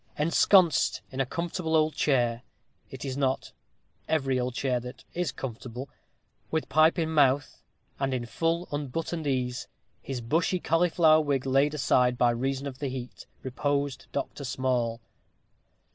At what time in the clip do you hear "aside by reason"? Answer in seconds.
11.75-12.65